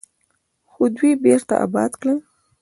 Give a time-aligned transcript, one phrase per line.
[0.71, 2.19] خو دوی بیرته اباد کړل.